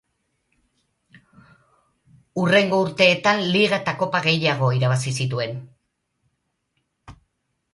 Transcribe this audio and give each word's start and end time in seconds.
Hurrengo 2.43 2.79
urteetan 2.85 3.43
Liga 3.57 3.79
eta 3.85 3.93
Kopa 4.01 4.23
gehiago 4.29 4.71
irabazi 4.79 5.15
zituen. 5.19 5.55